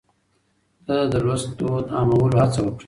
ده 0.85 0.97
د 1.11 1.13
لوست 1.25 1.47
دود 1.57 1.85
عامولو 1.97 2.37
هڅه 2.43 2.59
وکړه. 2.63 2.79